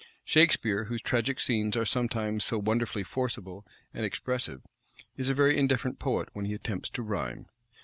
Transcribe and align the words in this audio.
Shakspeare, 0.25 0.85
whose 0.85 1.03
tragic 1.03 1.39
scenes 1.39 1.77
are 1.77 1.85
sometimes 1.85 2.43
so 2.43 2.57
wonderfully 2.57 3.03
forcible 3.03 3.67
and 3.93 4.03
expressive, 4.03 4.63
is 5.15 5.29
a 5.29 5.35
very 5.35 5.55
indifferent 5.59 5.99
poet 5.99 6.27
when 6.33 6.45
he 6.45 6.55
attempts 6.55 6.89
to 6.89 7.03
rhyme. 7.03 7.45